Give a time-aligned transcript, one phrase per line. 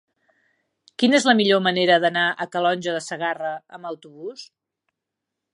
[1.03, 4.51] Quina és la millor manera d'anar a Calonge de Segarra amb autobús?